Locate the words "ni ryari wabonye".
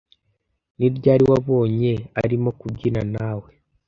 0.77-1.93